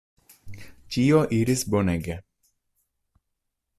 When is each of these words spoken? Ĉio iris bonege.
Ĉio 0.95 1.21
iris 1.41 1.63
bonege. 1.75 2.17